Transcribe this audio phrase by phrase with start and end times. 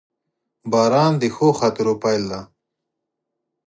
[0.71, 2.41] •باران د ښو خاطرو پیل دی.